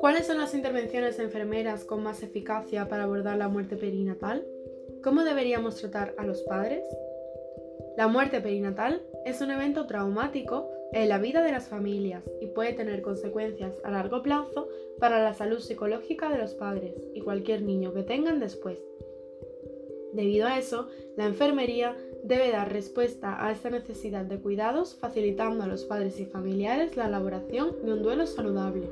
¿Cuáles 0.00 0.26
son 0.26 0.38
las 0.38 0.54
intervenciones 0.54 1.18
enfermeras 1.18 1.84
con 1.84 2.02
más 2.02 2.22
eficacia 2.22 2.88
para 2.88 3.04
abordar 3.04 3.38
la 3.38 3.48
muerte 3.48 3.76
perinatal? 3.76 4.46
¿Cómo 5.02 5.24
deberíamos 5.24 5.76
tratar 5.76 6.14
a 6.18 6.26
los 6.26 6.42
padres? 6.42 6.84
La 7.96 8.08
muerte 8.08 8.40
perinatal 8.40 9.02
es 9.24 9.40
un 9.40 9.50
evento 9.50 9.86
traumático 9.86 10.70
en 10.92 11.08
la 11.08 11.18
vida 11.18 11.42
de 11.42 11.52
las 11.52 11.68
familias 11.68 12.24
y 12.40 12.48
puede 12.48 12.72
tener 12.72 13.02
consecuencias 13.02 13.80
a 13.84 13.90
largo 13.90 14.22
plazo 14.22 14.68
para 14.98 15.22
la 15.22 15.34
salud 15.34 15.60
psicológica 15.60 16.30
de 16.30 16.38
los 16.38 16.54
padres 16.54 16.94
y 17.14 17.20
cualquier 17.20 17.62
niño 17.62 17.92
que 17.94 18.02
tengan 18.02 18.40
después. 18.40 18.78
Debido 20.12 20.46
a 20.46 20.58
eso, 20.58 20.88
la 21.16 21.26
enfermería 21.26 21.96
debe 22.22 22.50
dar 22.50 22.72
respuesta 22.72 23.44
a 23.44 23.50
esta 23.50 23.70
necesidad 23.70 24.24
de 24.24 24.38
cuidados 24.38 24.96
facilitando 25.00 25.64
a 25.64 25.66
los 25.66 25.84
padres 25.84 26.20
y 26.20 26.26
familiares 26.26 26.96
la 26.96 27.06
elaboración 27.06 27.74
de 27.84 27.92
un 27.92 28.02
duelo 28.02 28.26
saludable. 28.26 28.88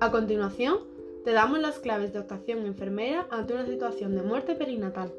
A 0.00 0.10
continuación, 0.10 0.78
te 1.24 1.32
damos 1.32 1.58
las 1.58 1.78
claves 1.78 2.12
de 2.12 2.20
actuación 2.20 2.64
enfermera 2.66 3.26
ante 3.30 3.54
una 3.54 3.66
situación 3.66 4.14
de 4.14 4.22
muerte 4.22 4.54
perinatal. 4.54 5.12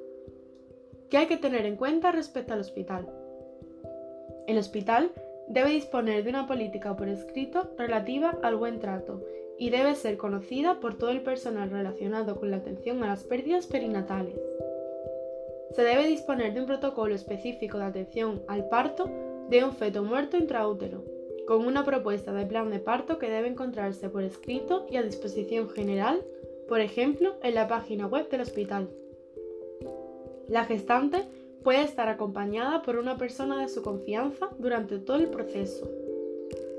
¿Qué 1.10 1.18
hay 1.18 1.28
que 1.28 1.38
tener 1.38 1.66
en 1.66 1.76
cuenta 1.76 2.12
respecto 2.12 2.54
al 2.54 2.62
hospital? 2.62 3.08
El 4.48 4.58
hospital 4.58 5.12
debe 5.48 5.70
disponer 5.70 6.24
de 6.24 6.30
una 6.30 6.48
política 6.48 6.96
por 6.96 7.08
escrito 7.08 7.72
relativa 7.78 8.38
al 8.42 8.56
buen 8.56 8.80
trato 8.80 9.24
y 9.58 9.70
debe 9.70 9.96
ser 9.96 10.18
conocida 10.18 10.80
por 10.80 10.98
todo 10.98 11.10
el 11.10 11.22
personal 11.22 11.70
relacionado 11.70 12.40
con 12.40 12.52
la 12.52 12.58
atención 12.58 13.04
a 13.04 13.08
las 13.08 13.24
pérdidas 13.24 13.68
perinatales. 13.68 14.40
Se 15.72 15.84
debe 15.84 16.08
disponer 16.08 16.54
de 16.54 16.62
un 16.62 16.66
protocolo 16.66 17.16
específico 17.16 17.78
de 17.78 17.86
atención 17.86 18.42
al 18.48 18.68
parto 18.70 19.10
de 19.50 19.64
un 19.64 19.74
feto 19.74 20.04
muerto 20.04 20.38
intraútero 20.38 21.04
con 21.48 21.66
una 21.66 21.86
propuesta 21.86 22.34
de 22.34 22.46
plan 22.46 22.70
de 22.70 22.80
parto 22.80 23.18
que 23.18 23.30
debe 23.30 23.48
encontrarse 23.48 24.10
por 24.10 24.22
escrito 24.22 24.86
y 24.92 24.98
a 24.98 25.02
disposición 25.02 25.70
general, 25.70 26.22
por 26.68 26.82
ejemplo, 26.82 27.36
en 27.42 27.56
la 27.56 27.70
página 27.70 28.06
web 28.06 28.30
del 28.30 28.42
hospital. 28.42 28.90
La 30.50 30.66
gestante 30.66 31.24
puede 31.64 31.84
estar 31.84 32.10
acompañada 32.10 32.82
por 32.82 32.98
una 32.98 33.18
persona 33.18 33.62
de 33.62 33.70
su 33.70 33.82
confianza 33.82 34.50
durante 34.60 35.00
todo 35.00 35.18
el 35.18 35.30
proceso. 35.30 35.90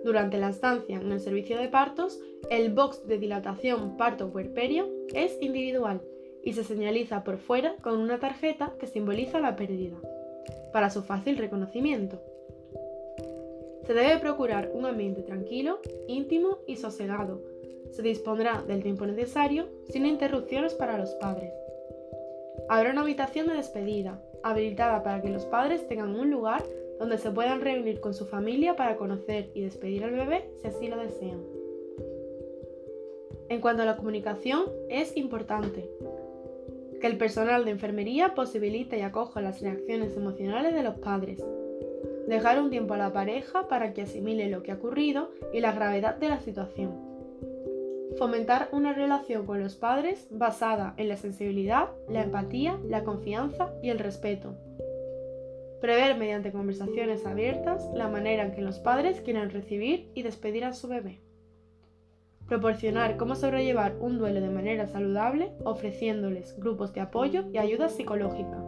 Durante 0.04 0.36
la 0.36 0.50
estancia 0.50 0.96
en 0.96 1.12
el 1.12 1.20
servicio 1.20 1.58
de 1.58 1.68
partos, 1.68 2.20
el 2.50 2.70
box 2.70 3.06
de 3.06 3.18
dilatación 3.18 3.96
parto 3.96 4.30
puerperio 4.30 4.86
es 5.14 5.38
individual 5.40 6.02
y 6.48 6.54
se 6.54 6.64
señaliza 6.64 7.24
por 7.24 7.36
fuera 7.36 7.74
con 7.82 7.98
una 7.98 8.18
tarjeta 8.20 8.72
que 8.80 8.86
simboliza 8.86 9.38
la 9.38 9.54
pérdida, 9.54 9.98
para 10.72 10.88
su 10.88 11.02
fácil 11.02 11.36
reconocimiento. 11.36 12.22
Se 13.84 13.92
debe 13.92 14.18
procurar 14.18 14.70
un 14.72 14.86
ambiente 14.86 15.20
tranquilo, 15.20 15.78
íntimo 16.06 16.56
y 16.66 16.76
sosegado. 16.76 17.42
Se 17.90 18.00
dispondrá 18.00 18.62
del 18.66 18.82
tiempo 18.82 19.04
necesario 19.04 19.68
sin 19.90 20.06
interrupciones 20.06 20.72
para 20.72 20.96
los 20.96 21.10
padres. 21.16 21.52
Habrá 22.70 22.92
una 22.92 23.02
habitación 23.02 23.48
de 23.48 23.54
despedida, 23.56 24.18
habilitada 24.42 25.02
para 25.02 25.20
que 25.20 25.28
los 25.28 25.44
padres 25.44 25.86
tengan 25.86 26.18
un 26.18 26.30
lugar 26.30 26.64
donde 26.98 27.18
se 27.18 27.30
puedan 27.30 27.60
reunir 27.60 28.00
con 28.00 28.14
su 28.14 28.24
familia 28.24 28.74
para 28.74 28.96
conocer 28.96 29.50
y 29.52 29.60
despedir 29.60 30.02
al 30.02 30.12
bebé 30.12 30.48
si 30.62 30.68
así 30.68 30.88
lo 30.88 30.96
desean. 30.96 31.42
En 33.50 33.60
cuanto 33.60 33.82
a 33.82 33.86
la 33.86 33.96
comunicación, 33.96 34.64
es 34.88 35.14
importante 35.14 35.90
que 37.00 37.06
el 37.06 37.16
personal 37.16 37.64
de 37.64 37.70
enfermería 37.70 38.34
posibilite 38.34 38.98
y 38.98 39.02
acoja 39.02 39.40
las 39.40 39.60
reacciones 39.60 40.16
emocionales 40.16 40.74
de 40.74 40.82
los 40.82 40.96
padres, 40.96 41.44
dejar 42.28 42.60
un 42.60 42.70
tiempo 42.70 42.94
a 42.94 42.98
la 42.98 43.12
pareja 43.12 43.68
para 43.68 43.94
que 43.94 44.02
asimile 44.02 44.48
lo 44.48 44.62
que 44.62 44.72
ha 44.72 44.76
ocurrido 44.76 45.30
y 45.52 45.60
la 45.60 45.72
gravedad 45.72 46.16
de 46.16 46.28
la 46.28 46.40
situación. 46.40 47.08
Fomentar 48.18 48.68
una 48.72 48.92
relación 48.92 49.46
con 49.46 49.60
los 49.60 49.76
padres 49.76 50.26
basada 50.30 50.94
en 50.96 51.08
la 51.08 51.16
sensibilidad, 51.16 51.90
la 52.08 52.22
empatía, 52.22 52.78
la 52.84 53.04
confianza 53.04 53.72
y 53.82 53.90
el 53.90 53.98
respeto. 53.98 54.56
Prever 55.80 56.16
mediante 56.16 56.50
conversaciones 56.50 57.24
abiertas 57.24 57.88
la 57.94 58.08
manera 58.08 58.44
en 58.44 58.52
que 58.52 58.62
los 58.62 58.80
padres 58.80 59.20
quieran 59.20 59.50
recibir 59.50 60.10
y 60.14 60.22
despedir 60.22 60.64
a 60.64 60.72
su 60.72 60.88
bebé. 60.88 61.20
Proporcionar 62.48 63.16
cómo 63.16 63.36
sobrellevar 63.36 63.96
un 64.00 64.18
duelo 64.18 64.40
de 64.40 64.50
manera 64.50 64.86
saludable 64.86 65.52
ofreciéndoles 65.64 66.58
grupos 66.58 66.92
de 66.92 67.02
apoyo 67.02 67.44
y 67.52 67.58
ayuda 67.58 67.88
psicológica 67.88 68.58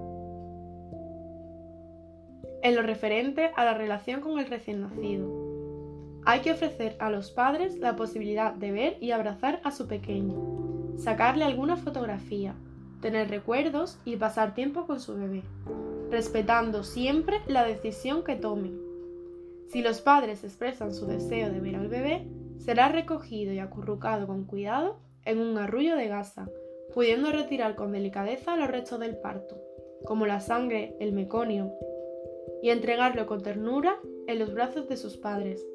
en 2.62 2.76
lo 2.76 2.82
referente 2.82 3.50
a 3.56 3.64
la 3.64 3.74
relación 3.74 4.20
con 4.20 4.38
el 4.38 4.46
recién 4.46 4.82
nacido. 4.82 5.28
Hay 6.24 6.40
que 6.40 6.52
ofrecer 6.52 6.96
a 6.98 7.10
los 7.10 7.30
padres 7.30 7.78
la 7.78 7.96
posibilidad 7.96 8.52
de 8.52 8.72
ver 8.72 8.96
y 9.00 9.12
abrazar 9.12 9.60
a 9.64 9.70
su 9.70 9.86
pequeño, 9.86 10.96
sacarle 10.96 11.44
alguna 11.44 11.76
fotografía, 11.76 12.54
tener 13.00 13.30
recuerdos 13.30 13.98
y 14.04 14.16
pasar 14.16 14.54
tiempo 14.54 14.86
con 14.86 15.00
su 15.00 15.14
bebé, 15.14 15.42
respetando 16.10 16.84
siempre 16.84 17.40
la 17.46 17.64
decisión 17.64 18.22
que 18.22 18.36
tomen. 18.36 18.78
Si 19.68 19.82
los 19.82 20.00
padres 20.00 20.44
expresan 20.44 20.92
su 20.92 21.06
deseo 21.06 21.50
de 21.50 21.60
ver 21.60 21.76
al 21.76 21.88
bebé, 21.88 22.26
será 22.60 22.88
recogido 22.88 23.52
y 23.52 23.58
acurrucado 23.58 24.26
con 24.26 24.44
cuidado 24.44 25.00
en 25.24 25.40
un 25.40 25.58
arrullo 25.58 25.96
de 25.96 26.08
gasa, 26.08 26.48
pudiendo 26.94 27.32
retirar 27.32 27.74
con 27.74 27.92
delicadeza 27.92 28.56
los 28.56 28.70
restos 28.70 29.00
del 29.00 29.16
parto, 29.18 29.60
como 30.04 30.26
la 30.26 30.40
sangre, 30.40 30.96
el 31.00 31.12
meconio, 31.12 31.72
y 32.62 32.70
entregarlo 32.70 33.26
con 33.26 33.42
ternura 33.42 33.96
en 34.26 34.38
los 34.38 34.52
brazos 34.52 34.88
de 34.88 34.96
sus 34.96 35.16
padres. 35.16 35.66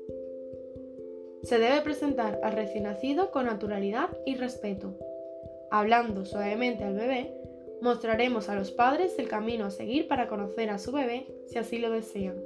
Se 1.43 1.59
debe 1.59 1.81
presentar 1.81 2.39
al 2.43 2.53
recién 2.53 2.83
nacido 2.83 3.31
con 3.31 3.45
naturalidad 3.45 4.09
y 4.25 4.35
respeto. 4.35 4.97
Hablando 5.71 6.25
suavemente 6.25 6.83
al 6.83 6.95
bebé, 6.95 7.35
mostraremos 7.81 8.49
a 8.49 8.55
los 8.55 8.71
padres 8.71 9.17
el 9.19 9.27
camino 9.27 9.65
a 9.65 9.71
seguir 9.71 10.07
para 10.07 10.27
conocer 10.27 10.69
a 10.69 10.79
su 10.79 10.91
bebé 10.91 11.27
si 11.47 11.57
así 11.57 11.77
lo 11.77 11.91
desean. 11.91 12.41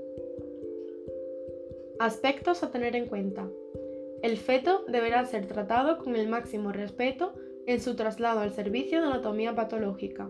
Aspectos 1.99 2.63
a 2.63 2.71
tener 2.71 2.95
en 2.95 3.07
cuenta. 3.07 3.47
El 4.21 4.37
feto 4.37 4.83
deberá 4.87 5.25
ser 5.25 5.45
tratado 5.47 5.97
con 5.97 6.15
el 6.15 6.27
máximo 6.27 6.71
respeto 6.71 7.33
en 7.67 7.79
su 7.79 7.95
traslado 7.95 8.41
al 8.41 8.51
servicio 8.51 8.99
de 8.99 9.07
anatomía 9.07 9.55
patológica. 9.55 10.29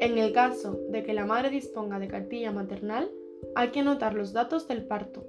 En 0.00 0.16
el 0.18 0.32
caso 0.32 0.80
de 0.88 1.02
que 1.02 1.12
la 1.12 1.26
madre 1.26 1.50
disponga 1.50 1.98
de 1.98 2.08
cartilla 2.08 2.52
maternal, 2.52 3.10
hay 3.54 3.68
que 3.68 3.80
anotar 3.80 4.14
los 4.14 4.32
datos 4.32 4.66
del 4.66 4.84
parto. 4.84 5.26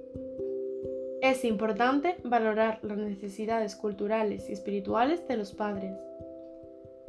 Es 1.20 1.44
importante 1.44 2.16
valorar 2.24 2.80
las 2.82 2.98
necesidades 2.98 3.76
culturales 3.76 4.48
y 4.48 4.52
espirituales 4.52 5.26
de 5.28 5.36
los 5.36 5.52
padres. 5.52 5.94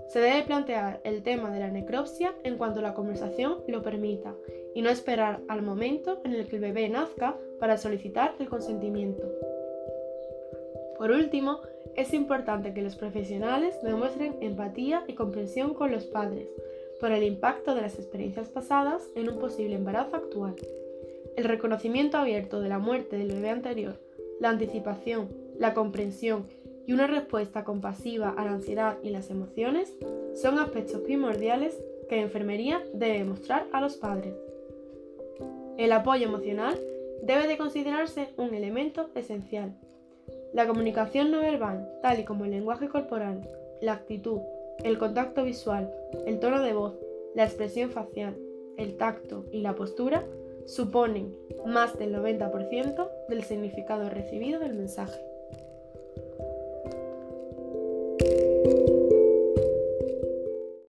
Se 0.09 0.19
debe 0.19 0.44
plantear 0.44 1.02
el 1.03 1.24
tema 1.24 1.52
de 1.52 1.59
la 1.59 1.72
necropsia 1.72 2.34
en 2.44 2.58
cuanto 2.58 2.81
la 2.81 2.94
conversación 2.94 3.58
lo 3.68 3.81
permita 3.81 4.35
y 4.74 4.81
no 4.81 4.90
esperar 4.90 5.41
al 5.47 5.62
momento 5.62 6.22
en 6.25 6.34
el 6.34 6.47
que 6.47 6.58
el 6.58 6.62
bebé 6.62 6.90
nazca 6.90 7.38
para 7.59 7.78
solicitar 7.78 8.35
el 8.40 8.50
consentimiento. 8.50 9.24
Por 10.97 11.11
último, 11.11 11.59
es 11.95 12.13
importante 12.13 12.73
que 12.73 12.81
los 12.81 12.95
profesionales 12.95 13.75
demuestren 13.83 14.35
empatía 14.41 15.03
y 15.07 15.13
comprensión 15.13 15.73
con 15.73 15.91
los 15.91 16.06
padres 16.06 16.47
por 17.00 17.11
el 17.11 17.23
impacto 17.23 17.75
de 17.75 17.81
las 17.81 18.00
experiencias 18.00 18.50
pasadas 18.50 19.03
en 19.16 19.29
un 19.29 19.38
posible 19.38 19.75
embarazo 19.75 20.16
actual. 20.16 20.55
El 21.35 21.44
reconocimiento 21.44 22.17
abierto 22.17 22.61
de 22.61 22.69
la 22.69 22.79
muerte 22.79 23.17
del 23.17 23.31
bebé 23.31 23.50
anterior, 23.50 24.00
la 24.39 24.50
anticipación, 24.50 25.29
la 25.59 25.73
comprensión 25.73 26.47
y 26.88 26.94
una 26.94 27.07
respuesta 27.07 27.63
compasiva 27.63 28.34
a 28.38 28.45
la 28.45 28.51
ansiedad 28.51 28.97
y 29.03 29.09
las 29.09 29.29
emociones 29.29 29.94
son 30.35 30.59
aspectos 30.59 31.01
primordiales 31.01 31.78
que 32.07 32.17
la 32.17 32.23
enfermería 32.23 32.81
debe 32.94 33.23
mostrar 33.23 33.67
a 33.72 33.81
los 33.81 33.95
padres. 33.95 34.35
El 35.78 35.91
apoyo 35.91 36.28
emocional 36.28 36.79
debe 37.23 37.47
de 37.47 37.57
considerarse 37.57 38.29
un 38.38 38.53
elemento 38.53 39.09
esencial. 39.16 39.75
La 40.55 40.67
comunicación 40.67 41.31
no 41.31 41.41
verbal, 41.41 41.85
tal 42.02 42.22
y 42.22 42.23
como 42.23 42.46
el 42.46 42.52
lenguaje 42.52 42.87
corporal, 42.87 43.41
la 43.81 43.91
actitud, 43.91 44.40
el 44.85 44.97
contacto 44.97 45.43
visual, 45.43 45.93
el 46.25 46.40
tono 46.40 46.61
de 46.61 46.72
voz, 46.72 46.93
la 47.35 47.43
expresión 47.43 47.90
facial, 47.90 48.37
el 48.78 48.96
tacto 48.96 49.43
y 49.52 49.59
la 49.59 49.75
postura, 49.75 50.23
suponen 50.66 51.35
más 51.66 51.99
del 51.99 52.16
90% 52.16 53.09
del 53.28 53.43
significado 53.43 54.09
recibido 54.09 54.61
del 54.61 54.75
mensaje. 54.75 55.19